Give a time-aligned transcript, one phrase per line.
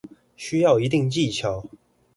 [0.35, 1.63] 需要一定技巧